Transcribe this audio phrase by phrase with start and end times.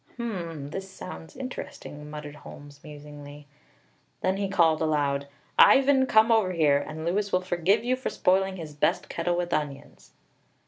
[0.17, 3.45] "Hum, this sounds interesting," muttered Holmes musingly.
[4.21, 5.27] Then he called aloud:
[5.59, 9.53] "Ivan, come over here, and Louis will forgive you for spoiling his best kettle with
[9.53, 10.13] onions!"